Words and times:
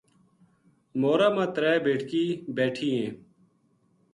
مورا 0.99 1.29
ما 1.35 1.45
ترے 1.55 1.73
بیٹکی 1.85 2.25
بیٹھی 2.57 2.89
ہیں 2.97 3.11